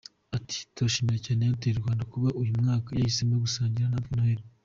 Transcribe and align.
Ati 0.37 0.57
“Turashimira 0.73 1.19
cyane 1.25 1.41
Airtel 1.45 1.75
Rwanda 1.81 2.03
kuba 2.11 2.29
uyu 2.41 2.53
mwaka 2.59 2.89
yahisemo 2.91 3.35
gusangira 3.45 3.87
natwe 3.91 4.13
noheli. 4.17 4.45